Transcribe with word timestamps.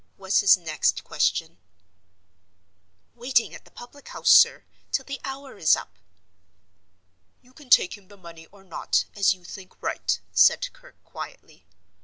was 0.17 0.39
his 0.39 0.57
next 0.57 1.03
question. 1.03 1.59
"Waiting 3.13 3.53
at 3.53 3.65
the 3.65 3.69
public 3.69 4.07
house, 4.07 4.31
sir, 4.31 4.63
till 4.91 5.05
the 5.05 5.21
hour 5.23 5.59
is 5.59 5.75
up." 5.75 5.93
"You 7.43 7.53
can 7.53 7.69
take 7.69 7.95
him 7.95 8.07
the 8.07 8.17
money 8.17 8.47
or 8.47 8.63
not, 8.63 9.05
as 9.13 9.35
you 9.35 9.43
think 9.43 9.79
right," 9.83 10.19
said 10.33 10.67
Kirke, 10.73 11.03
quietly. 11.03 11.67